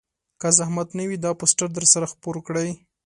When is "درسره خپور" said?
1.77-2.35